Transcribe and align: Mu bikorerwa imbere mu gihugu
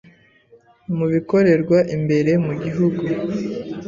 Mu 0.97 1.05
bikorerwa 1.13 1.77
imbere 1.95 2.31
mu 2.45 2.53
gihugu 2.63 3.03